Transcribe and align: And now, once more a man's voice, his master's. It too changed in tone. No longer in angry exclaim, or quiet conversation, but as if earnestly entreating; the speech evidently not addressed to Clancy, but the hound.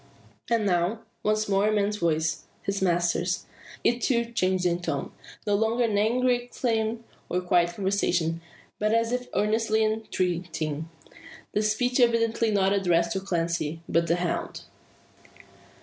And 0.49 0.65
now, 0.65 1.01
once 1.21 1.47
more 1.47 1.67
a 1.67 1.71
man's 1.71 1.97
voice, 1.97 2.45
his 2.63 2.81
master's. 2.81 3.45
It 3.83 4.01
too 4.01 4.31
changed 4.31 4.65
in 4.65 4.81
tone. 4.81 5.11
No 5.45 5.53
longer 5.53 5.83
in 5.83 5.95
angry 5.95 6.37
exclaim, 6.43 7.03
or 7.29 7.39
quiet 7.39 7.75
conversation, 7.75 8.41
but 8.79 8.95
as 8.95 9.11
if 9.11 9.27
earnestly 9.35 9.83
entreating; 9.83 10.89
the 11.51 11.61
speech 11.61 11.99
evidently 11.99 12.49
not 12.49 12.73
addressed 12.73 13.11
to 13.11 13.19
Clancy, 13.19 13.81
but 13.87 14.07
the 14.07 14.15
hound. 14.15 14.61